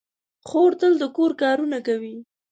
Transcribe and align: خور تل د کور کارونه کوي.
خور 0.47 0.71
تل 0.79 0.93
د 1.01 1.03
کور 1.15 1.31
کارونه 1.41 1.77
کوي. 1.87 2.15